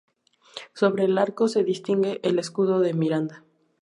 [0.73, 3.43] Sobre el arco se distingue el escudo de Miranda.